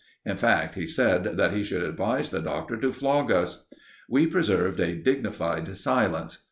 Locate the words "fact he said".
0.35-1.37